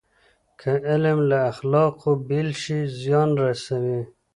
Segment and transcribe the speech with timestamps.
[0.59, 4.01] که علم له اخلاقو بېل شي، زیان رسوي.